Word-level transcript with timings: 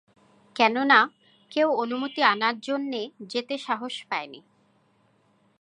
কেননা, 0.55 0.99
কেউ 1.51 1.67
অনুমতি 1.75 2.21
আনার 2.23 2.55
জন্যে 2.59 3.01
যেতে 3.29 3.55
সাহস 3.57 3.95
পায়নি। 4.09 4.39